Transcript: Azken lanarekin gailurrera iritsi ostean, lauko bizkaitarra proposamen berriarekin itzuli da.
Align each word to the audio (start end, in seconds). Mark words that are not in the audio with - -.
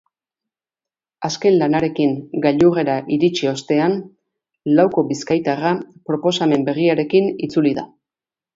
Azken 1.27 1.57
lanarekin 1.63 2.15
gailurrera 2.45 2.95
iritsi 3.17 3.51
ostean, 3.51 3.95
lauko 4.81 5.05
bizkaitarra 5.13 5.77
proposamen 6.11 6.69
berriarekin 6.71 7.33
itzuli 7.49 7.79
da. 7.81 7.89